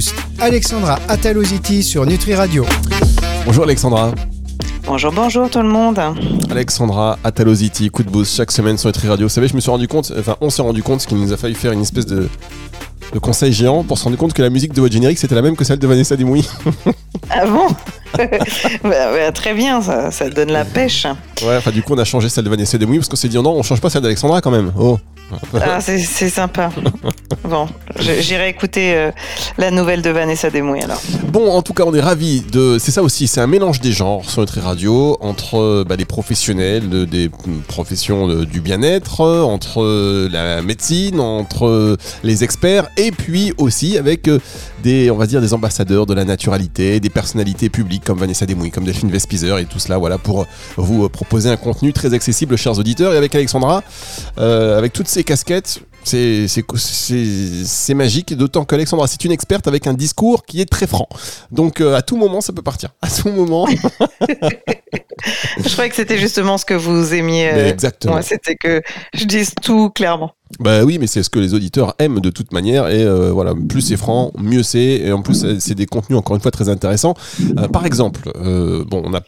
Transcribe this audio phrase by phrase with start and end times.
[0.00, 0.14] Boost.
[0.38, 2.64] Alexandra Ataloziti sur Nutri Radio.
[3.44, 4.12] Bonjour Alexandra.
[4.86, 6.00] Bonjour, bonjour tout le monde.
[6.50, 9.26] Alexandra Ataloziti, coup de boost chaque semaine sur Nutri Radio.
[9.26, 11.36] Vous savez, je me suis rendu compte, enfin on s'est rendu compte qu'il nous a
[11.36, 12.30] fallu faire une espèce de,
[13.12, 15.42] de conseil géant pour se rendre compte que la musique de votre générique c'était la
[15.42, 16.48] même que celle de Vanessa Dimoui.
[17.28, 17.66] Ah bon?
[18.82, 21.06] Bah, bah, Très bien, ça, ça donne la pêche.
[21.42, 23.36] Ouais, enfin du coup on a changé celle de Vanessa Dimoui parce qu'on s'est dit
[23.36, 24.72] non, on change pas celle d'Alexandra quand même.
[24.78, 24.98] Oh.
[25.60, 25.98] Ah, c'est
[26.30, 26.70] sympa.
[27.44, 29.10] Bon, j'irai écouter euh,
[29.56, 31.00] la nouvelle de Vanessa Demouy alors.
[31.28, 32.78] Bon, en tout cas, on est ravis de.
[32.78, 37.06] C'est ça aussi, c'est un mélange des genres sur notre radio entre bah, les professionnels
[37.06, 37.30] des
[37.68, 44.38] professions du bien-être, entre la médecine, entre les experts, et puis aussi avec euh,
[44.82, 48.70] des, on va dire, des ambassadeurs de la naturalité, des personnalités publiques comme Vanessa Demouy,
[48.70, 52.78] comme Delphine Vespizer et tout cela, voilà, pour vous proposer un contenu très accessible, chers
[52.78, 53.14] auditeurs.
[53.14, 53.82] Et avec Alexandra,
[54.38, 60.44] euh, avec toutes ces casquettes, c'est magique, d'autant qu'Alexandra, c'est une experte avec un discours
[60.44, 61.08] qui est très franc.
[61.50, 62.90] Donc euh, à tout moment, ça peut partir.
[63.02, 63.66] À tout moment.
[64.20, 67.50] je croyais que c'était justement ce que vous aimiez.
[67.52, 68.20] Euh, exactement.
[68.22, 68.82] c'était que
[69.14, 70.32] je dise tout clairement.
[70.58, 72.88] Bah oui, mais c'est ce que les auditeurs aiment de toute manière.
[72.88, 74.80] Et euh, voilà, plus c'est franc, mieux c'est.
[74.80, 77.14] Et en plus, c'est des contenus encore une fois très intéressants.
[77.72, 79.20] par exemple, bon, on a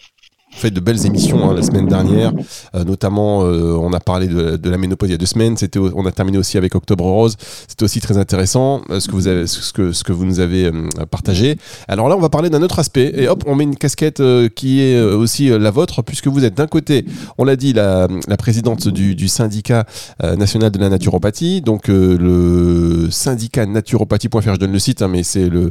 [0.52, 2.32] fait de belles émissions hein, la semaine dernière.
[2.74, 5.56] Euh, notamment, euh, on a parlé de, la ménopause il y a deux semaines.
[5.56, 7.36] C'était, on a terminé aussi avec Octobre Rose.
[7.66, 10.40] C'était aussi très intéressant euh, ce que vous avez, ce que, ce que vous nous
[10.40, 10.70] avez
[11.10, 11.56] partagé.
[11.88, 13.12] Alors là, on va parler d'un autre aspect.
[13.14, 14.22] Et hop, on met une casquette
[14.54, 17.04] qui est aussi la vôtre, puisque vous êtes d'un côté,
[17.38, 19.86] on l'a dit, la, la présidente du, syndicat
[20.22, 21.60] national de la naturopathie.
[21.60, 25.70] Donc le syndicat naturopathie.fr, je donne le site, hein, mais c'est le,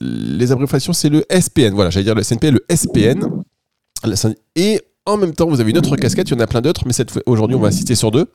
[0.00, 1.74] les abréviations, c'est le SPN.
[1.74, 3.28] Voilà, j'allais dire le SNP, le SPN.
[4.56, 6.82] Et en même temps, vous avez une autre casquette, il y en a plein d'autres,
[6.86, 6.92] mais
[7.26, 8.26] aujourd'hui, on va insister sur deux.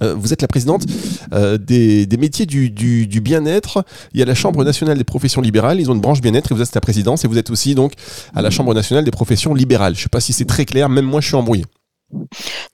[0.00, 0.86] Euh, vous êtes la présidente
[1.32, 3.84] euh, des, métiers du, bien-être.
[4.12, 5.80] Il y a la Chambre nationale des professions libérales.
[5.80, 7.24] Ils ont une branche bien-être et vous êtes la présidente.
[7.24, 7.94] Et vous êtes aussi donc
[8.34, 9.94] à la Chambre nationale des professions libérales.
[9.94, 10.88] Je ne sais pas si c'est très clair.
[10.88, 11.64] Même moi, je suis embrouillé.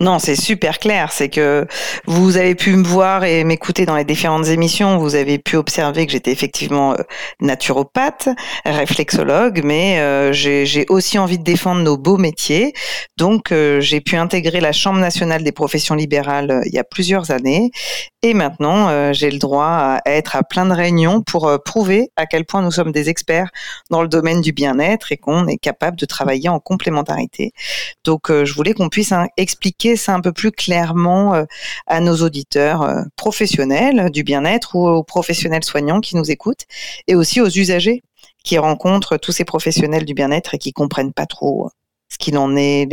[0.01, 1.11] Non, c'est super clair.
[1.11, 1.67] C'est que
[2.07, 4.99] vous avez pu me voir et m'écouter dans les différentes émissions.
[4.99, 7.03] Vous avez pu observer que j'étais effectivement euh,
[7.41, 8.29] naturopathe,
[8.65, 12.75] réflexologue, mais euh, j'ai aussi envie de défendre nos beaux métiers.
[13.17, 17.33] Donc, euh, j'ai pu intégrer la Chambre nationale des professions libérales il y a plusieurs
[17.33, 17.71] années.
[18.23, 22.47] Et maintenant, j'ai le droit à être à plein de réunions pour prouver à quel
[22.47, 23.51] point nous sommes des experts
[23.91, 27.53] dans le domaine du bien-être et qu'on est capable de travailler en complémentarité.
[28.03, 31.45] Donc, je voulais qu'on puisse expliquer ça un peu plus clairement euh,
[31.87, 36.67] à nos auditeurs euh, professionnels du bien-être ou aux professionnels soignants qui nous écoutent
[37.07, 38.03] et aussi aux usagers
[38.43, 41.71] qui rencontrent tous ces professionnels du bien-être et qui comprennent pas trop
[42.11, 42.87] ce qu'il en est,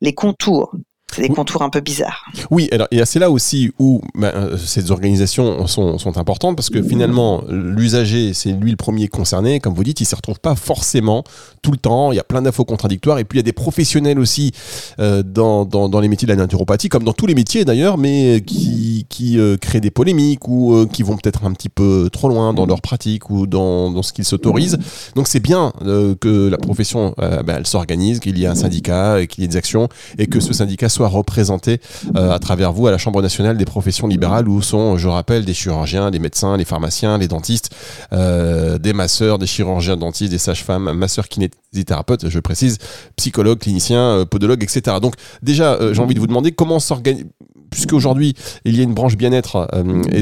[0.00, 0.74] les contours
[1.14, 2.24] c'est des contours un peu bizarres.
[2.50, 6.70] Oui, alors, et c'est là aussi où bah, euh, ces organisations sont, sont, importantes parce
[6.70, 9.60] que finalement, l'usager, c'est lui le premier concerné.
[9.60, 11.24] Comme vous dites, il ne se retrouve pas forcément
[11.62, 12.12] tout le temps.
[12.12, 13.18] Il y a plein d'infos contradictoires.
[13.18, 14.52] Et puis, il y a des professionnels aussi
[15.00, 17.98] euh, dans, dans, dans, les métiers de la naturopathie, comme dans tous les métiers d'ailleurs,
[17.98, 22.28] mais qui, qui euh, créent des polémiques ou qui vont peut-être un petit peu trop
[22.28, 24.78] loin dans leur pratique ou dans, dans ce qu'ils s'autorisent.
[25.14, 25.72] Donc, c'est bien
[26.20, 29.56] que la profession, bah, elle s'organise, qu'il y ait un syndicat, qu'il y ait des
[29.56, 31.80] actions et que ce syndicat soit représenté
[32.16, 35.44] euh, à travers vous à la Chambre nationale des professions libérales où sont, je rappelle,
[35.44, 37.70] des chirurgiens, des médecins, les pharmaciens, les dentistes,
[38.12, 42.78] euh, des masseurs, des chirurgiens dentistes, des sages-femmes, masseurs kinésithérapeutes, je précise,
[43.16, 44.96] psychologues, cliniciens, euh, podologues, etc.
[45.00, 47.26] Donc déjà, j'ai envie de vous demander comment s'organise
[47.70, 48.34] puisqu'aujourd'hui
[48.66, 49.66] il y a une branche bien-être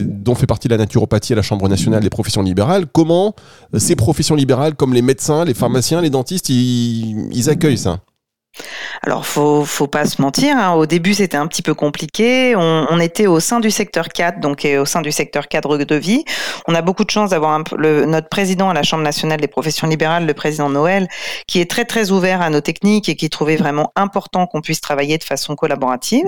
[0.04, 3.34] dont fait partie la naturopathie à la Chambre nationale des professions libérales, comment
[3.76, 7.98] ces professions libérales comme les médecins, les pharmaciens, les dentistes, ils accueillent ça?
[9.02, 10.56] Alors, faut, faut pas se mentir.
[10.56, 10.74] Hein.
[10.74, 12.54] Au début, c'était un petit peu compliqué.
[12.56, 16.24] On, était au sein du secteur 4, donc au sein du secteur cadre de vie.
[16.66, 20.26] On a beaucoup de chance d'avoir notre président à la Chambre nationale des professions libérales,
[20.26, 21.08] le président Noël,
[21.46, 24.82] qui est très très ouvert à nos techniques et qui trouvait vraiment important qu'on puisse
[24.82, 26.26] travailler de façon collaborative.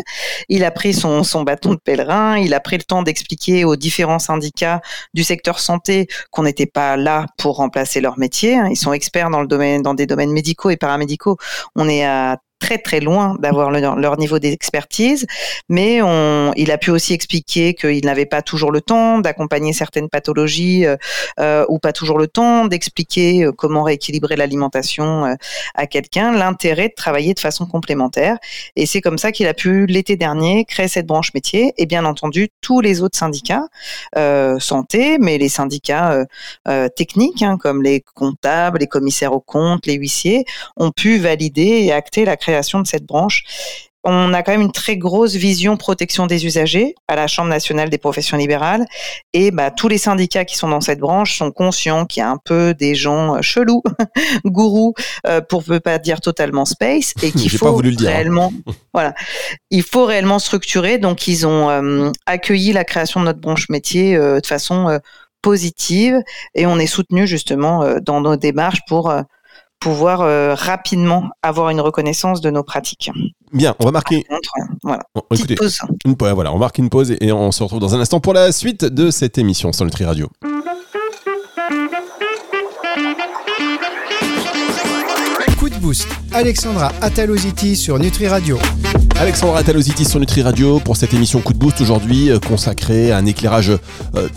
[0.49, 2.39] Il a pris son, son bâton de pèlerin.
[2.39, 4.80] Il a pris le temps d'expliquer aux différents syndicats
[5.13, 8.57] du secteur santé qu'on n'était pas là pour remplacer leur métier.
[8.57, 8.69] Hein.
[8.71, 11.36] Ils sont experts dans le domaine, dans des domaines médicaux et paramédicaux.
[11.77, 15.26] On est à très très loin d'avoir leur niveau d'expertise,
[15.68, 16.00] mais
[16.56, 20.97] il a pu aussi expliquer qu'il n'avait pas toujours le temps d'accompagner certaines pathologies euh,
[21.41, 25.36] euh, ou pas toujours le temps d'expliquer euh, comment rééquilibrer l'alimentation
[25.74, 28.36] à quelqu'un, l'intérêt de travailler de façon complémentaire.
[28.76, 32.04] Et c'est comme ça qu'il a pu l'été dernier créer cette branche métier et bien
[32.04, 33.66] entendu tous les autres syndicats
[34.59, 36.24] santé, mais les syndicats
[36.97, 40.44] techniques hein, comme les comptables, les commissaires aux comptes, les huissiers
[40.76, 43.43] ont pu valider et acter la création de cette branche.
[44.04, 47.89] on a quand même une très grosse vision protection des usagers à la Chambre nationale
[47.89, 48.84] des professions libérales.
[49.33, 52.28] Et bah, tous les syndicats qui sont dans cette branche sont conscients qu'il y a
[52.28, 53.83] un peu des gens euh, chelous,
[54.45, 54.95] gourous,
[55.27, 57.95] euh, pour ne pas dire totalement space, et qu'il faut hein.
[58.01, 58.53] réellement,
[58.93, 59.15] voilà,
[59.71, 60.98] il faut réellement structurer.
[60.98, 64.98] Donc, ils ont euh, accueilli la création de notre branche métier de façon
[65.43, 66.21] positive,
[66.55, 69.13] et on est soutenu justement dans nos démarches pour
[69.83, 73.11] pouvoir euh, rapidement avoir une reconnaissance de nos pratiques.
[73.53, 74.25] Bien, on va marquer.
[74.84, 75.03] voilà.
[75.59, 75.79] pause.
[76.05, 78.53] Une, voilà, on marque une pause et on se retrouve dans un instant pour la
[78.53, 80.29] suite de cette émission sur le Tri Radio.
[85.59, 86.07] Coup de boost.
[86.33, 88.59] Alexandra Ataloziti sur Nutri Radio.
[89.19, 93.17] Alexandra Ataloziti sur Nutri Radio pour cette émission Coup de boost aujourd'hui euh, consacrée à
[93.17, 93.71] un éclairage
[94.15, 94.29] euh,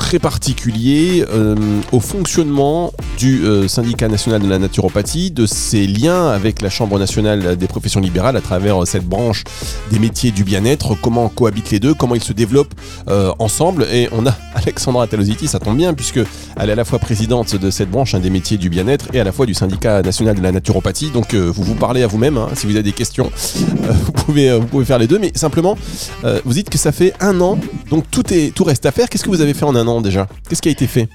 [0.00, 1.54] très particulier euh,
[1.92, 6.98] au fonctionnement du euh, syndicat national de la naturopathie, de ses liens avec la Chambre
[6.98, 9.44] nationale des professions libérales à travers euh, cette branche
[9.92, 12.74] des métiers du bien-être, comment cohabitent les deux, comment ils se développent
[13.38, 13.86] ensemble.
[13.92, 16.20] Et on a Alexandra Talositi, ça tombe bien, puisque
[16.56, 19.24] elle est à la fois présidente de cette branche des métiers du bien-être et à
[19.24, 21.10] la fois du syndicat national de la naturopathie.
[21.10, 23.30] Donc vous vous parlez à vous-même, hein, si vous avez des questions,
[24.04, 25.18] vous, pouvez, vous pouvez faire les deux.
[25.18, 25.76] Mais simplement,
[26.44, 27.58] vous dites que ça fait un an,
[27.90, 29.08] donc tout, est, tout reste à faire.
[29.08, 29.89] Qu'est-ce que vous avez fait en un an?
[30.00, 30.28] Déjà.
[30.48, 31.08] Qu'est-ce qui a été fait?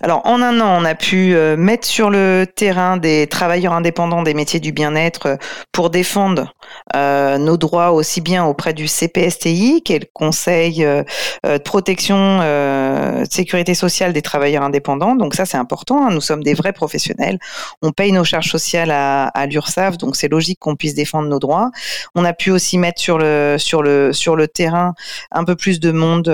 [0.00, 4.22] Alors, en un an, on a pu euh, mettre sur le terrain des travailleurs indépendants
[4.22, 5.36] des métiers du bien-être euh,
[5.72, 6.52] pour défendre
[6.96, 13.24] euh, nos droits aussi bien auprès du CPSTI, qui est le Conseil de protection de
[13.30, 15.14] sécurité sociale des travailleurs indépendants.
[15.14, 16.06] Donc ça, c'est important.
[16.06, 16.10] Hein.
[16.10, 17.38] Nous sommes des vrais professionnels.
[17.82, 21.38] On paye nos charges sociales à, à l'URSSAF, donc c'est logique qu'on puisse défendre nos
[21.38, 21.70] droits.
[22.14, 24.94] On a pu aussi mettre sur le sur le sur le terrain
[25.30, 26.28] un peu plus de monde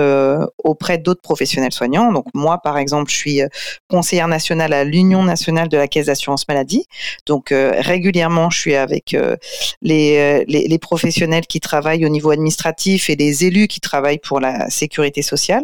[0.63, 2.11] auprès d'autres professionnels soignants.
[2.11, 3.40] Donc moi, par exemple, je suis
[3.89, 6.85] conseillère nationale à l'Union nationale de la caisse d'assurance maladie.
[7.25, 9.35] Donc euh, régulièrement, je suis avec euh,
[9.81, 15.21] les, professionnels qui travaillent au niveau administratif et les élus qui travaillent pour la sécurité
[15.21, 15.63] sociale.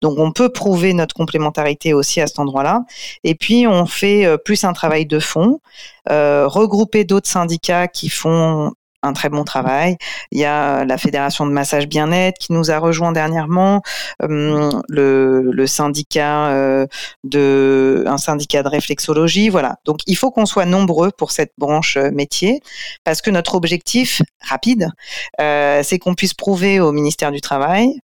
[0.00, 2.82] Donc on peut prouver notre complémentarité aussi à cet endroit-là.
[3.24, 5.60] Et puis on fait euh, plus un travail de fond,
[6.06, 8.72] regrouper d'autres syndicats qui font
[9.04, 9.96] un très bon travail.
[10.32, 13.82] Il y a la Fédération de massage bien-être qui nous a rejoint dernièrement,
[14.22, 16.86] euh, le, syndicat euh,
[17.24, 19.76] de un syndicat de réflexologie, voilà.
[19.84, 22.60] Donc il faut qu'on soit nombreux pour cette branche euh, métier
[23.04, 24.90] parce que notre objectif rapide,
[25.38, 28.00] c'est qu'on puisse prouver au ministère du Travail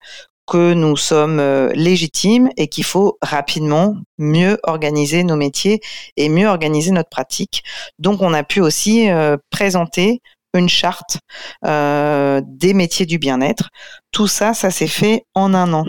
[0.47, 1.41] que nous sommes
[1.73, 5.81] légitimes et qu'il faut rapidement mieux organiser nos métiers
[6.17, 7.63] et mieux organiser notre pratique.
[7.99, 9.07] Donc on a pu aussi
[9.49, 10.21] présenter
[10.53, 11.19] une charte
[11.65, 13.69] euh, des métiers du bien-être.
[14.11, 15.85] Tout ça, ça s'est fait en un an.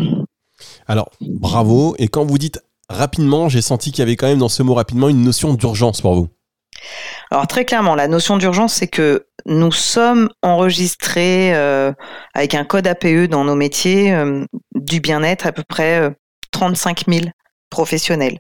[0.87, 1.94] Alors, bravo.
[1.99, 4.75] Et quand vous dites rapidement, j'ai senti qu'il y avait quand même dans ce mot
[4.75, 6.29] rapidement une notion d'urgence pour vous.
[7.31, 11.93] Alors très clairement, la notion d'urgence, c'est que nous sommes enregistrés euh,
[12.35, 14.44] avec un code APE dans nos métiers euh,
[14.75, 16.12] du bien-être à peu près
[16.50, 17.26] 35 000
[17.73, 18.39] professionnels.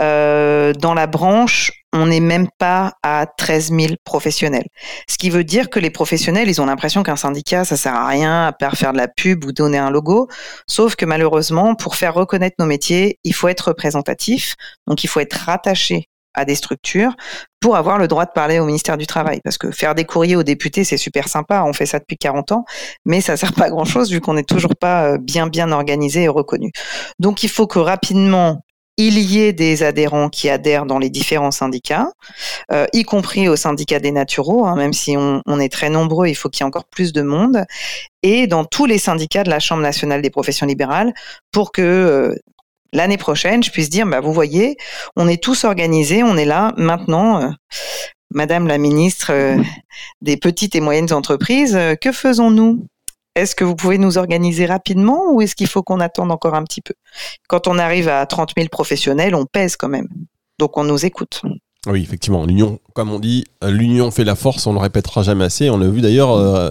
[0.00, 4.68] Euh, dans la branche, on n'est même pas à 13 000 professionnels.
[5.08, 8.06] Ce qui veut dire que les professionnels, ils ont l'impression qu'un syndicat, ça sert à
[8.06, 10.28] rien à part faire de la pub ou donner un logo.
[10.68, 14.54] Sauf que malheureusement, pour faire reconnaître nos métiers, il faut être représentatif.
[14.86, 17.14] Donc, il faut être rattaché à des structures
[17.60, 19.40] pour avoir le droit de parler au ministère du Travail.
[19.42, 22.52] Parce que faire des courriers aux députés, c'est super sympa, on fait ça depuis 40
[22.52, 22.64] ans,
[23.04, 26.24] mais ça sert pas à grand-chose vu qu'on n'est toujours pas euh, bien bien organisé
[26.24, 26.70] et reconnu.
[27.18, 28.62] Donc il faut que rapidement
[28.98, 32.10] il y ait des adhérents qui adhèrent dans les différents syndicats,
[32.72, 36.34] euh, y compris au syndicat des naturaux, hein, même si on, est très nombreux, il
[36.34, 37.64] faut qu'il y ait encore plus de monde,
[38.24, 41.14] et dans tous les syndicats de la Chambre nationale des professions libérales,
[41.52, 42.34] pour que euh,
[42.92, 44.76] l'année prochaine, je puisse dire, bah, vous voyez,
[45.14, 47.40] on est tous organisés, on est là maintenant.
[47.40, 47.48] Euh,
[48.30, 49.32] Madame la ministre
[50.20, 52.86] des petites et moyennes entreprises, que faisons-nous?
[53.38, 56.64] Est-ce que vous pouvez nous organiser rapidement ou est-ce qu'il faut qu'on attende encore un
[56.64, 56.94] petit peu?
[57.48, 60.08] Quand on arrive à 30 000 professionnels, on pèse quand même.
[60.58, 61.42] Donc on nous écoute.
[61.86, 62.44] Oui, effectivement.
[62.44, 65.70] L'union, comme on dit, l'union fait la force, on ne le répétera jamais assez.
[65.70, 66.70] On l'a vu d'ailleurs euh,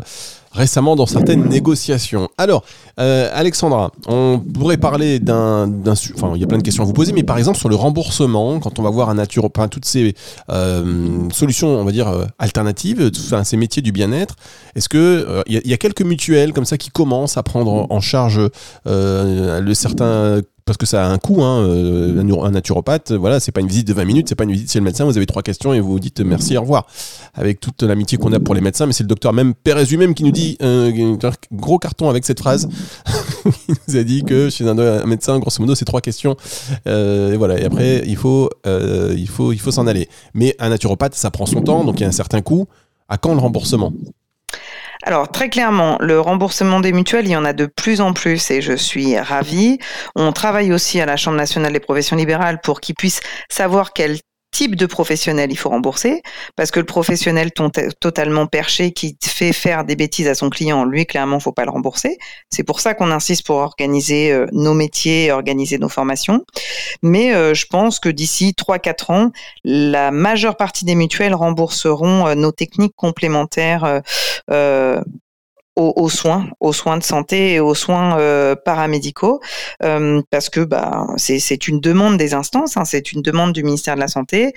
[0.51, 2.27] récemment dans certaines négociations.
[2.37, 2.65] Alors,
[2.99, 6.91] euh, Alexandra, on pourrait parler d'un, enfin, il y a plein de questions à vous
[6.91, 10.13] poser, mais par exemple sur le remboursement, quand on va voir un naturopathe, toutes ces
[10.49, 14.35] euh, solutions, on va dire alternatives, enfin, ces métiers du bien-être,
[14.75, 18.41] est-ce que il y, a quelques mutuelles comme ça qui commencent à prendre en charge
[18.85, 23.61] le certain parce que ça a un coût, hein, euh, un naturopathe, voilà, c'est pas
[23.61, 25.41] une visite de 20 minutes, c'est pas une visite chez le médecin, vous avez trois
[25.41, 26.85] questions et vous vous dites merci, au revoir.
[27.33, 30.13] Avec toute l'amitié qu'on a pour les médecins, mais c'est le docteur même Pérez lui-même
[30.13, 30.91] qui nous dit un
[31.53, 32.67] gros carton avec cette phrase.
[33.45, 36.35] il nous a dit que chez un, médecin, grosso modo, c'est trois questions.
[36.85, 40.09] Euh, et voilà, et après, il faut, euh, il faut, il faut s'en aller.
[40.33, 42.67] Mais un naturopathe, ça prend son temps, donc il y a un certain coût.
[43.09, 43.93] À quand le remboursement?
[45.03, 48.51] Alors très clairement, le remboursement des mutuelles, il y en a de plus en plus
[48.51, 49.77] et je suis ravie.
[50.15, 54.17] On travaille aussi à la Chambre nationale des professions libérales pour qu'ils puissent savoir quel
[54.57, 56.23] type de professionnel il faut rembourser,
[56.55, 57.51] parce que le professionnel
[57.99, 61.69] totalement perché qui fait faire des bêtises à son client, lui, clairement, faut pas le
[61.69, 62.17] rembourser.
[62.49, 66.43] C'est pour ça qu'on insiste pour organiser euh, nos métiers, organiser nos formations.
[67.03, 69.31] Mais euh, je pense que d'ici 3-4 ans,
[69.63, 74.01] la majeure partie des mutuelles rembourseront euh, nos techniques complémentaires
[75.77, 79.39] aux, soins, aux soins de santé et aux soins euh, paramédicaux,
[79.83, 83.95] euh, parce que bah, c'est une demande des instances, hein, c'est une demande du ministère
[83.95, 84.53] de la Santé,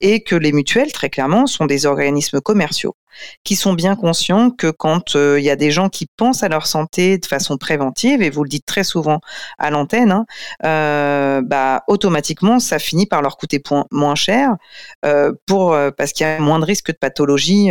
[0.00, 2.96] et que les mutuelles, très clairement, sont des organismes commerciaux
[3.44, 6.48] qui sont bien conscients que quand euh, il y a des gens qui pensent à
[6.48, 9.20] leur santé de façon préventive, et vous le dites très souvent
[9.58, 14.56] à l'antenne, hein, bah, automatiquement, ça finit par leur coûter moins cher
[15.02, 17.70] parce qu'il y a moins de risques de pathologie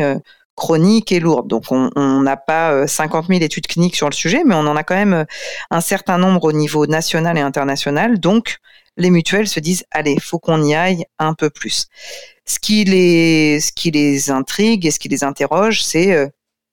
[0.56, 1.48] chronique et lourde.
[1.48, 4.76] Donc on n'a pas 50 euh, 000 études cliniques sur le sujet, mais on en
[4.76, 5.26] a quand même euh,
[5.70, 8.20] un certain nombre au niveau national et international.
[8.20, 8.58] Donc
[8.98, 11.88] les mutuelles se disent allez, faut qu'on y aille un peu plus.
[12.46, 16.28] Ce qui les, ce qui les intrigue et ce qui les interroge, c'est euh,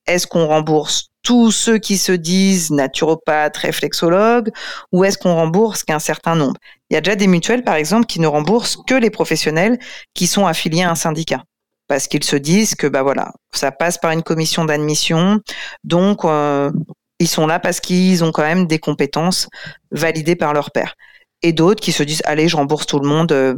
[0.07, 4.51] est-ce qu'on rembourse tous ceux qui se disent naturopathes, réflexologues,
[4.93, 6.59] ou est-ce qu'on rembourse qu'un certain nombre?
[6.89, 9.79] Il y a déjà des mutuelles, par exemple, qui ne remboursent que les professionnels
[10.15, 11.45] qui sont affiliés à un syndicat
[11.89, 15.41] parce qu'ils se disent que bah voilà, ça passe par une commission d'admission,
[15.83, 16.71] donc euh,
[17.19, 19.49] ils sont là parce qu'ils ont quand même des compétences
[19.91, 20.95] validées par leur père.
[21.43, 23.57] Et d'autres qui se disent allez, je rembourse tout le monde, euh,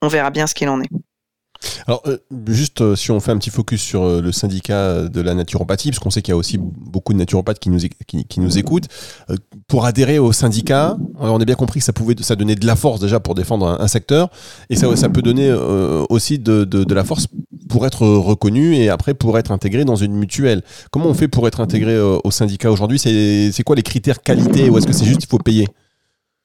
[0.00, 0.88] on verra bien ce qu'il en est.
[1.86, 5.90] Alors, euh, juste si on fait un petit focus sur le syndicat de la naturopathie,
[5.90, 8.88] parce qu'on sait qu'il y a aussi beaucoup de naturopathes qui nous, qui, nous écoutent,
[9.68, 12.74] pour adhérer au syndicat, on a bien compris que ça pouvait ça donnait de la
[12.74, 14.28] force déjà pour défendre un, secteur,
[14.70, 15.52] et ça, ça peut donner
[16.08, 17.28] aussi de, de, la force
[17.72, 20.62] pour être reconnu et après pour être intégré dans une mutuelle.
[20.90, 22.98] Comment on fait pour être intégré au syndicat aujourd'hui?
[22.98, 25.66] C'est quoi les critères qualité ou est-ce que c'est juste qu'il faut payer?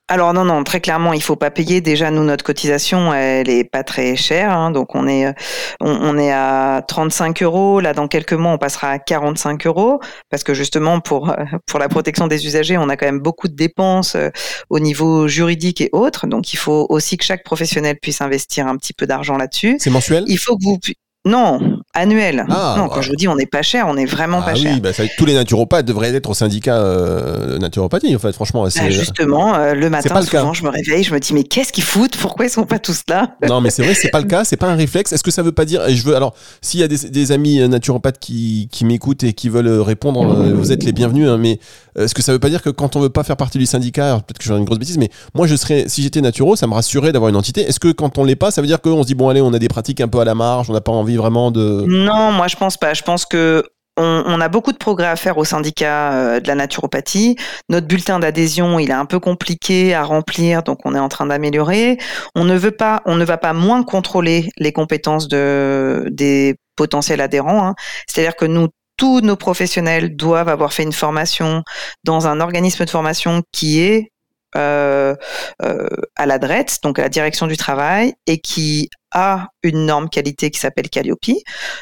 [0.09, 1.81] Alors non, non, très clairement, il faut pas payer.
[1.81, 4.53] Déjà, nous, notre cotisation, elle est pas très chère.
[4.53, 5.35] Hein, donc on est,
[5.81, 7.81] on, est à 35 euros.
[7.81, 11.89] Là, dans quelques mois, on passera à 45 euros parce que justement, pour pour la
[11.89, 14.29] protection des usagers, on a quand même beaucoup de dépenses euh,
[14.69, 16.25] au niveau juridique et autres.
[16.25, 19.75] Donc il faut aussi que chaque professionnel puisse investir un petit peu d'argent là-dessus.
[19.79, 20.23] C'est mensuel?
[20.27, 20.79] Il faut que vous
[21.27, 21.59] non,
[21.93, 22.45] annuel.
[22.49, 24.55] Ah, non, quand je vous dis on n'est pas cher, on n'est vraiment pas ah
[24.55, 24.71] cher.
[24.73, 28.63] Oui, bah, tous les naturopathes devraient être au syndicat euh, naturopathie, en fait, franchement.
[28.63, 31.83] Bah, justement, euh, le matin, souvent, je me réveille, je me dis, mais qu'est-ce qu'ils
[31.83, 32.17] foutent?
[32.17, 33.35] Pourquoi ils sont pas tous là?
[33.47, 35.13] Non, mais c'est vrai, c'est pas le cas, c'est pas un réflexe.
[35.13, 37.59] Est-ce que ça veut pas dire, et je veux, alors, s'il y a des, amis
[37.59, 41.59] euh, naturopathes qui, m'écoutent et qui veulent répondre, vous êtes les bienvenus, hein, mais
[41.97, 44.21] est-ce que ça veut pas dire que quand on veut pas faire partie du syndicat,
[44.25, 46.73] peut-être que je une grosse bêtise, mais moi, je serais, si j'étais naturo, ça me
[46.73, 47.61] rassurait d'avoir une entité.
[47.61, 49.53] Est-ce que quand on l'est pas, ça veut dire qu'on se dit, bon, allez, on
[49.53, 51.83] a des pratiques un peu à la marge, on n'a pas envie vraiment de.
[51.87, 52.93] Non, moi je pense pas.
[52.93, 53.63] Je pense que
[53.97, 57.35] on, a beaucoup de progrès à faire au syndicat euh, de la naturopathie.
[57.69, 61.25] Notre bulletin d'adhésion, il est un peu compliqué à remplir, donc on est en train
[61.25, 61.97] d'améliorer.
[62.35, 67.21] On ne veut pas, on ne va pas moins contrôler les compétences de des potentiels
[67.21, 67.65] adhérents.
[67.65, 67.75] Hein.
[68.07, 71.63] C'est-à-dire que nous tous nos professionnels doivent avoir fait une formation
[72.03, 74.11] dans un organisme de formation qui est
[74.57, 75.15] euh,
[75.61, 80.09] euh, à la DRET, donc à la direction du travail, et qui a une norme
[80.09, 81.19] qualité qui s'appelle Calliope.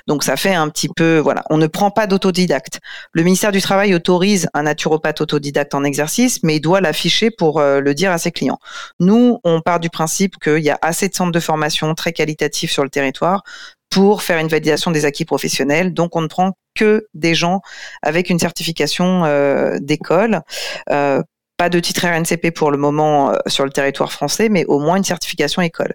[0.07, 2.79] Donc ça fait un petit peu, voilà, on ne prend pas d'autodidacte.
[3.13, 7.59] Le ministère du Travail autorise un naturopathe autodidacte en exercice, mais il doit l'afficher pour
[7.59, 8.59] euh, le dire à ses clients.
[8.99, 12.71] Nous, on part du principe qu'il y a assez de centres de formation très qualitatifs
[12.71, 13.43] sur le territoire
[13.89, 15.93] pour faire une validation des acquis professionnels.
[15.93, 17.61] Donc on ne prend que des gens
[18.01, 20.41] avec une certification euh, d'école
[20.91, 21.21] euh,
[21.57, 24.97] pas de titre RNCP pour le moment euh, sur le territoire français, mais au moins
[24.97, 25.93] une certification école.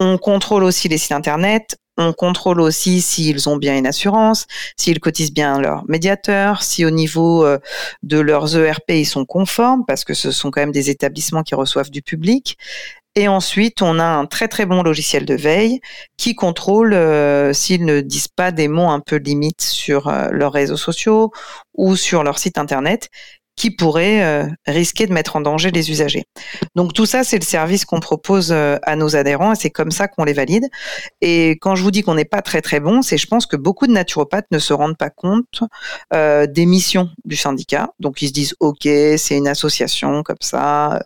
[0.00, 1.76] On contrôle aussi les sites internet.
[1.96, 4.46] On contrôle aussi s'ils ont bien une assurance,
[4.76, 7.58] s'ils cotisent bien leur médiateur, si au niveau euh,
[8.04, 11.56] de leurs ERP ils sont conformes, parce que ce sont quand même des établissements qui
[11.56, 12.56] reçoivent du public.
[13.16, 15.80] Et ensuite, on a un très très bon logiciel de veille
[16.16, 20.76] qui contrôle euh, s'ils ne disent pas des mots un peu limites sur leurs réseaux
[20.76, 21.32] sociaux
[21.74, 23.08] ou sur leur site internet
[23.58, 26.24] qui pourrait euh, risquer de mettre en danger les usagers.
[26.76, 29.90] Donc tout ça, c'est le service qu'on propose euh, à nos adhérents et c'est comme
[29.90, 30.64] ça qu'on les valide.
[31.20, 33.56] Et quand je vous dis qu'on n'est pas très très bon, c'est je pense que
[33.56, 35.64] beaucoup de naturopathes ne se rendent pas compte
[36.14, 37.90] euh, des missions du syndicat.
[37.98, 41.02] Donc ils se disent ok, c'est une association comme ça,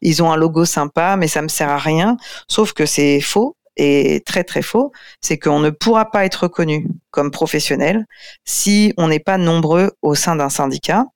[0.00, 2.16] ils ont un logo sympa, mais ça me sert à rien.
[2.48, 6.86] Sauf que c'est faux est très très faux, c'est qu'on ne pourra pas être reconnu
[7.10, 8.06] comme professionnel
[8.44, 11.06] si on n'est pas nombreux au sein d'un syndicat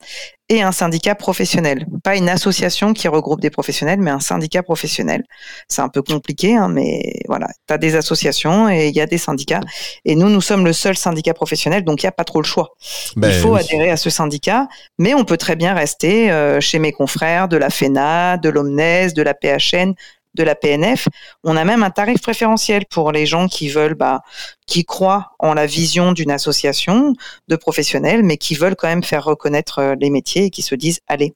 [0.49, 1.87] et un syndicat professionnel.
[2.05, 5.25] Pas une association qui regroupe des professionnels, mais un syndicat professionnel.
[5.67, 7.49] C'est un peu compliqué, hein, mais voilà.
[7.67, 9.61] Tu as des associations et il y a des syndicats.
[10.05, 12.47] Et nous, nous sommes le seul syndicat professionnel, donc il n'y a pas trop le
[12.47, 12.77] choix.
[13.17, 13.61] Ben il faut oui.
[13.61, 17.57] adhérer à ce syndicat, mais on peut très bien rester euh, chez mes confrères de
[17.57, 19.95] la FENA, de l'OMNES, de la PHN,
[20.37, 21.09] de la PNF.
[21.43, 24.21] On a même un tarif préférentiel pour les gens qui veulent, bah,
[24.67, 27.15] qui croient en la vision d'une association
[27.49, 30.75] de professionnels, mais qui veulent quand même faire reconnaître euh, les métiers et qui se
[30.75, 31.35] disent, allez,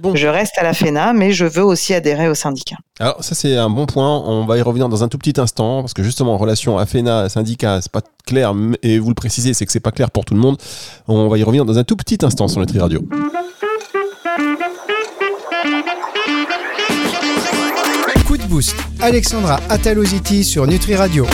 [0.00, 0.14] Bon.
[0.16, 2.76] je reste à la FENA, mais je veux aussi adhérer au syndicat.
[3.00, 5.82] Alors ça c'est un bon point, on va y revenir dans un tout petit instant,
[5.82, 9.66] parce que justement en relation AFENA, syndicat, c'est pas clair, et vous le précisez, c'est
[9.66, 10.56] que c'est pas clair pour tout le monde.
[11.06, 13.02] On va y revenir dans un tout petit instant sur Nutri Radio.
[18.48, 18.74] Boost.
[19.00, 21.26] Alexandra Ataloziti sur Nutri Radio.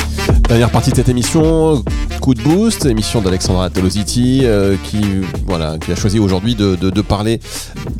[0.48, 1.82] Dernière partie de cette émission,
[2.24, 5.02] coup de boost, émission d'Alexandra Tolositi, euh, qui,
[5.46, 7.38] voilà, qui a choisi aujourd'hui de, parler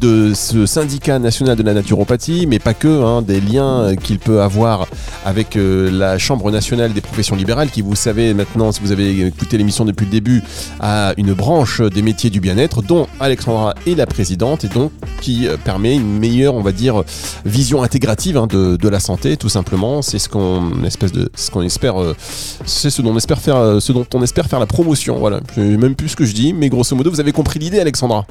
[0.00, 4.40] de ce syndicat national de la naturopathie, mais pas que, hein, des liens qu'il peut
[4.40, 4.86] avoir
[5.26, 9.26] avec euh, la Chambre nationale des professions libérales, qui, vous savez maintenant, si vous avez
[9.26, 10.42] écouté l'émission depuis le début,
[10.80, 14.90] a une branche des métiers du bien-être, dont Alexandra est la présidente, et donc
[15.20, 17.02] qui euh, permet une meilleure, on va dire,
[17.44, 20.00] vision intégrative hein, de, de la santé, tout simplement.
[20.00, 22.16] C'est ce qu'on espèce de, ce qu'on espère, euh,
[22.64, 25.18] c'est ce dont on espère faire, ce dont on espère faire la promotion.
[25.18, 27.58] Voilà, je sais même plus ce que je dis, mais grosso modo, vous avez compris
[27.58, 28.26] l'idée, Alexandra.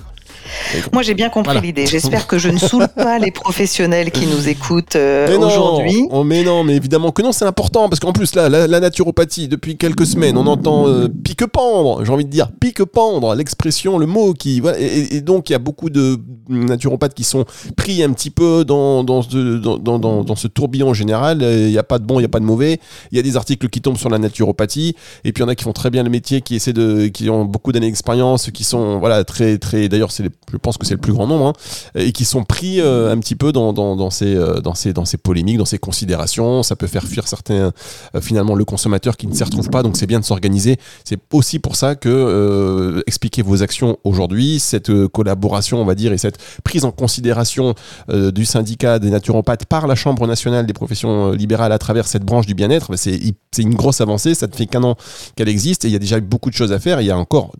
[0.91, 1.61] Moi, j'ai bien compris Voilà.
[1.61, 1.85] l'idée.
[1.85, 6.07] J'espère que je ne saoule pas les professionnels qui nous écoutent euh, aujourd'hui.
[6.11, 8.79] oh, mais non, mais évidemment que non, c'est important parce qu'en plus là, la, la
[8.79, 14.05] naturopathie, depuis quelques semaines, on entend euh, pique-pendre, j'ai envie de dire pique-pendre, l'expression, le
[14.05, 16.17] mot qui, voilà, et, donc il y a beaucoup de
[16.49, 17.45] naturopathes qui sont
[17.77, 21.41] pris un petit peu dans dans ce, dans, dans, dans- dans ce tourbillon général.
[21.41, 22.79] Il n'y a pas de bon, il n'y a pas de mauvais.
[23.11, 25.49] Il y a des articles qui tombent sur la naturopathie, et puis il y en
[25.49, 28.49] a qui font très bien le métier, qui essaient de, qui ont beaucoup d'années d'expérience,
[28.51, 29.89] qui sont voilà très très.
[29.89, 31.53] D'ailleurs, c'est je pense que c'est le plus grand nombre, hein,
[31.95, 35.17] et qui sont pris euh, un petit peu dans, ces, euh, dans, ces, dans ces
[35.17, 36.63] polémiques, dans ces considérations.
[36.63, 37.71] Ça peut faire fuir certains,
[38.15, 39.83] euh, finalement, le consommateur qui ne s'y retrouve pas.
[39.83, 40.77] Donc, c'est bien de s'organiser.
[41.03, 46.13] C'est aussi pour ça que euh, expliquer vos actions aujourd'hui, cette collaboration, on va dire,
[46.13, 47.75] et cette prise en considération
[48.09, 52.45] du syndicat des naturopathes par la Chambre nationale des professions libérales à travers cette branche
[52.45, 54.35] du bien-être, bah, c'est une grosse avancée.
[54.35, 54.95] Ça ne fait qu'un an
[55.35, 57.01] qu'elle existe et il y a déjà beaucoup de choses à faire.
[57.01, 57.51] Il y a encore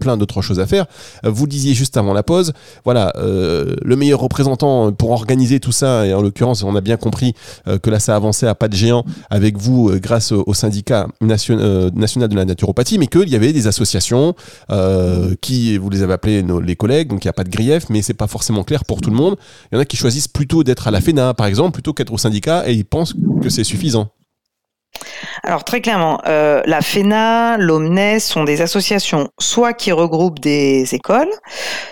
[0.00, 0.86] plein d'autres choses à faire.
[1.24, 2.52] Vous disiez juste avant la pause,
[2.84, 6.96] voilà, euh, le meilleur représentant pour organiser tout ça, et en l'occurrence, on a bien
[6.96, 7.34] compris
[7.68, 11.06] euh, que là, ça avançait à pas de géant avec vous euh, grâce au, syndicat
[11.20, 14.34] nation- national de la naturopathie, mais qu'il y avait des associations
[15.40, 17.84] qui, vous les avez appelées nos- les collègues, donc il n'y a pas de grief,
[17.90, 19.36] mais c'est pas forcément clair pour tout le monde.
[19.70, 22.12] Il y en a qui choisissent plutôt d'être à la FENA, par exemple, plutôt qu'être
[22.12, 24.08] au syndicat, et ils pensent que c'est suffisant.
[25.42, 31.30] Alors très clairement, euh, la FENA, l'OMNES sont des associations soit qui regroupent des écoles,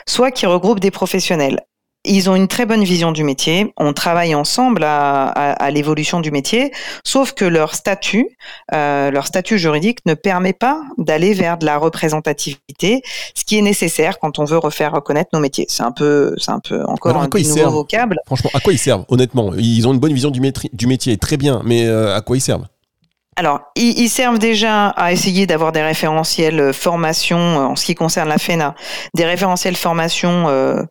[0.07, 1.61] soit qui regroupent des professionnels.
[2.07, 3.73] Ils ont une très bonne vision du métier.
[3.79, 6.71] On travaille ensemble à, à- à l'évolution du métier,
[7.03, 8.29] sauf que leur statut,
[8.75, 13.01] euh, leur statut juridique ne permet pas d'aller vers de la représentativité,
[13.35, 15.65] ce qui est nécessaire quand on veut refaire reconnaître nos métiers.
[15.71, 17.73] C'est un peu, c'est un peu encore Alors, un nouveau servent?
[17.73, 18.17] vocable.
[18.27, 21.17] Franchement, à quoi ils servent, honnêtement Ils ont une bonne vision du, métri- du métier,
[21.17, 22.67] très bien, mais euh, à quoi ils servent?
[23.37, 27.95] Alors, ils, servent déjà à essayer d'avoir des référentiels euh, formation euh, en ce qui
[27.95, 28.75] concerne la FENA,
[29.15, 30.83] des référentiels formation euh,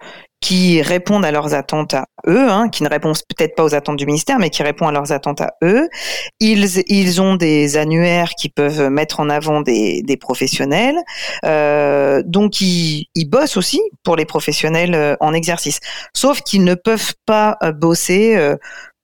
[0.41, 3.95] qui répondent à leurs attentes à eux, hein, qui ne répondent peut-être pas aux attentes
[3.95, 5.88] du ministère, mais qui répondent à leurs attentes à eux.
[6.41, 10.97] Ils, ils ont des annuaires qui peuvent mettre en avant des, professionnels.
[11.45, 15.79] Euh, donc, ils, ils bossent aussi pour les professionnels en exercice.
[16.13, 18.38] Sauf qu'ils ne peuvent pas bosser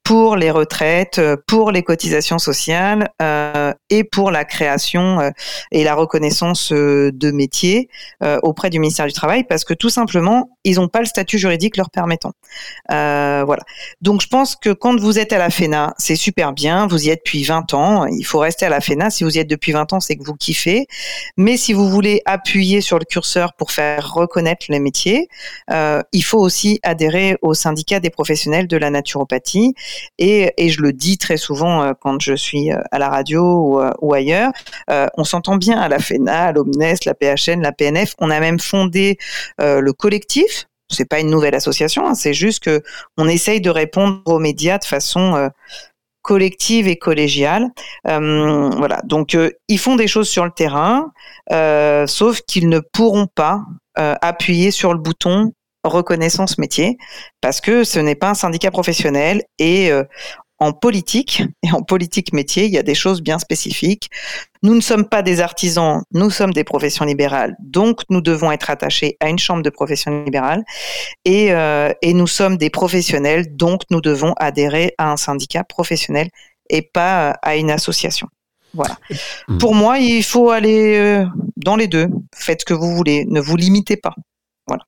[0.09, 5.29] pour les retraites, euh, pour les cotisations sociales euh, et pour la création euh,
[5.71, 7.89] et la reconnaissance euh, de métiers
[8.41, 11.77] auprès du ministère du Travail parce que tout simplement, ils n'ont pas le statut juridique
[11.77, 12.31] leur permettant.
[12.89, 13.61] Voilà.
[14.01, 17.09] Donc je pense que quand vous êtes à la FENA, c'est super bien, vous y
[17.09, 19.11] êtes depuis 20 ans, il faut rester à la FENA.
[19.11, 20.87] Si vous y êtes depuis 20 ans, c'est que vous kiffez.
[21.37, 25.29] Mais si vous voulez appuyer sur le curseur pour faire reconnaître les métiers,
[25.69, 29.75] il faut aussi adhérer au syndicat des professionnels de la naturopathie.
[30.17, 33.79] Et, je le dis très souvent euh, quand je suis euh, à la radio ou,
[33.79, 34.51] euh, ailleurs,
[35.17, 38.15] on s'entend bien à la FENA, à l'OMNES, la PHN, la PNF.
[38.19, 39.17] On a même fondé
[39.59, 40.67] le collectif.
[40.91, 42.81] C'est pas une nouvelle association, hein, c'est juste que
[43.17, 45.49] on essaye de répondre aux médias de façon
[46.23, 47.67] collective et collégiale.
[48.03, 49.01] Voilà.
[49.03, 51.11] Donc ils font des choses sur le terrain,
[52.07, 53.61] sauf qu'ils ne pourront pas
[53.95, 56.97] appuyer sur le bouton reconnaissance métier
[57.41, 60.03] parce que ce n'est pas un syndicat professionnel et euh,
[60.59, 64.09] en politique, et en politique métier, il y a des choses bien spécifiques.
[64.61, 68.69] Nous ne sommes pas des artisans, nous sommes des professions libérales, donc nous devons être
[68.69, 70.63] attachés à une chambre de profession libérale,
[71.23, 76.27] et, euh, et nous sommes des professionnels, donc nous devons adhérer à un syndicat professionnel
[76.69, 78.27] et pas à une association.
[78.73, 78.97] Voilà.
[79.47, 79.57] Mmh.
[79.57, 81.25] Pour moi, il faut aller euh,
[81.57, 82.07] dans les deux.
[82.35, 84.13] Faites ce que vous voulez, ne vous limitez pas.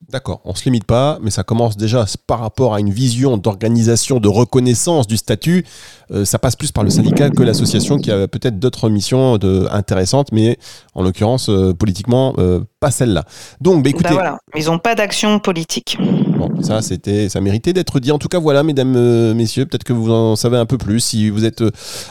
[0.10, 4.20] D'accord, on se limite pas, mais ça commence déjà par rapport à une vision d'organisation,
[4.20, 5.66] de reconnaissance du statut.
[6.12, 9.40] Euh, ça passe plus par le syndicat que l'association qui a peut-être d'autres missions
[9.72, 10.58] intéressantes, mais
[10.94, 13.24] en l'occurrence, euh, politiquement, euh, pas celle-là.
[13.62, 14.10] Donc, bah, écoutez.
[14.10, 15.98] Bah voilà, ils n'ont pas d'action politique.
[16.02, 18.12] Bon, ça, c'était, ça méritait d'être dit.
[18.12, 21.00] En tout cas, voilà, mesdames, euh, messieurs, peut-être que vous en savez un peu plus.
[21.00, 21.64] Si vous êtes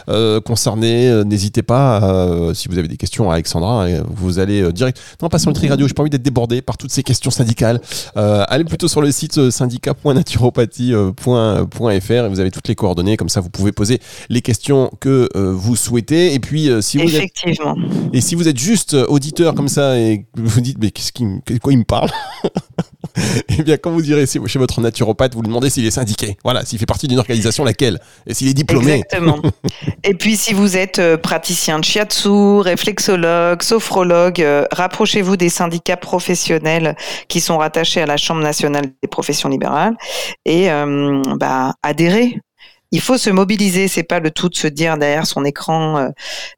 [0.09, 2.01] euh, concernés, euh, n'hésitez pas.
[2.05, 5.01] euh, si vous avez des questions à Alexandra, euh, vous allez direct.
[5.21, 5.89] Non, pas sur Nutri Radio.
[5.89, 7.81] J'ai pas envie d'être débordé par toutes ces questions syndicales.
[8.15, 13.17] Allez plutôt sur le site syndicat.naturopathie.fr et vous avez toutes les coordonnées.
[13.17, 16.33] Comme ça, vous pouvez poser les questions que vous souhaitez.
[16.35, 17.33] Et puis, si vous êtes
[18.13, 21.25] et si vous êtes juste auditeur comme ça et que vous dites mais qu'est-ce qui
[21.63, 22.11] quoi il me parle
[23.49, 26.37] Eh bien quand vous irez chez votre naturopathe, vous lui demandez s'il est syndiqué.
[26.45, 28.01] Voilà, s'il fait partie d'une organisation laquelle?
[28.27, 29.03] Et s'il est diplômé.
[29.13, 29.41] Exactement.
[30.05, 35.97] Et puis, si vous êtes euh, praticien de shiatsu, réflexologue, sophrologue, euh, rapprochez-vous des syndicats
[35.97, 36.97] professionnels
[37.29, 39.97] qui sont rattachés à la Chambre nationale des professions libérales
[40.45, 42.41] et euh, bah, adhérez.
[42.93, 46.09] Il faut se mobiliser, c'est pas le tout de se dire derrière son écran euh,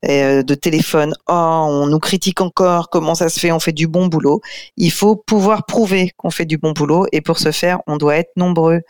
[0.08, 3.86] euh, de téléphone, oh, on nous critique encore, comment ça se fait, on fait du
[3.86, 4.40] bon boulot.
[4.76, 8.16] Il faut pouvoir prouver qu'on fait du bon boulot et pour ce faire, on doit
[8.16, 8.80] être nombreux.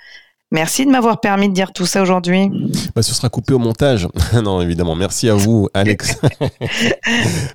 [0.53, 2.51] Merci de m'avoir permis de dire tout ça aujourd'hui.
[2.95, 4.07] Bah, ce sera coupé au montage.
[4.45, 4.95] non, évidemment.
[4.95, 6.19] Merci à vous, Alex.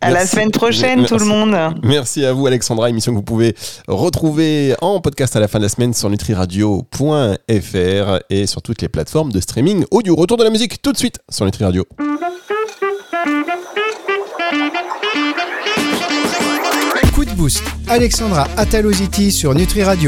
[0.02, 0.28] À la Merci.
[0.32, 1.56] semaine prochaine, tout le monde.
[1.84, 2.90] Merci à vous, Alexandra.
[2.90, 3.56] Émission que vous pouvez
[3.88, 8.90] retrouver en podcast à la fin de la semaine sur nutriradio.fr et sur toutes les
[8.90, 10.16] plateformes de streaming audio.
[10.16, 11.86] Retour de la musique tout de suite sur Nutri Radio.
[17.14, 17.64] Coup de boost.
[17.88, 20.06] Alexandra Ataloziti sur Nutri Radio.